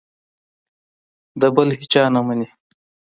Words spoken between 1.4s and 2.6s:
بل هېچا نه مني.